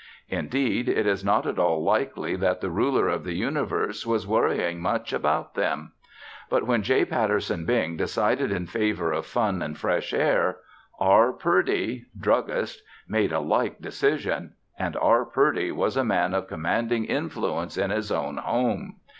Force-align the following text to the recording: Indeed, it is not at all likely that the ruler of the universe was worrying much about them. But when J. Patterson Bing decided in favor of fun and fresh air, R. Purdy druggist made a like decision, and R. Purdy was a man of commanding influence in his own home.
Indeed, 0.29 0.89
it 0.89 1.05
is 1.05 1.23
not 1.23 1.45
at 1.45 1.59
all 1.59 1.83
likely 1.83 2.35
that 2.37 2.59
the 2.59 2.71
ruler 2.71 3.07
of 3.07 3.23
the 3.23 3.35
universe 3.35 4.03
was 4.03 4.25
worrying 4.25 4.81
much 4.81 5.13
about 5.13 5.53
them. 5.53 5.91
But 6.49 6.65
when 6.65 6.81
J. 6.81 7.05
Patterson 7.05 7.65
Bing 7.65 7.97
decided 7.97 8.51
in 8.51 8.65
favor 8.65 9.11
of 9.11 9.27
fun 9.27 9.61
and 9.61 9.77
fresh 9.77 10.11
air, 10.11 10.57
R. 10.99 11.31
Purdy 11.31 12.07
druggist 12.19 12.81
made 13.07 13.31
a 13.31 13.41
like 13.41 13.79
decision, 13.79 14.55
and 14.75 14.95
R. 14.95 15.23
Purdy 15.23 15.71
was 15.71 15.95
a 15.95 16.03
man 16.03 16.33
of 16.33 16.47
commanding 16.47 17.05
influence 17.05 17.77
in 17.77 17.91
his 17.91 18.11
own 18.11 18.37
home. 18.37 19.01